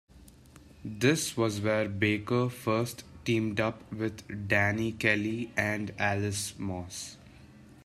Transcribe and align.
This 0.83 1.37
was 1.37 1.61
where 1.61 1.87
Baker 1.87 2.49
first 2.49 3.03
teamed 3.23 3.59
up 3.59 3.93
with 3.93 4.47
Danny 4.47 4.93
Kelly 4.93 5.51
and 5.55 5.93
Allis 5.99 6.57
Moss. 6.57 7.17